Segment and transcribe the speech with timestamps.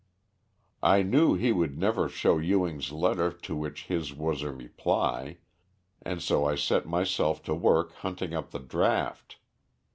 [0.81, 5.37] I knew he would never show Ewing's letter to which his was a reply,
[6.01, 9.37] and so I set myself to work hunting up the draft.